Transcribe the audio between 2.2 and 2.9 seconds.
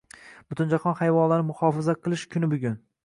kuni bugun.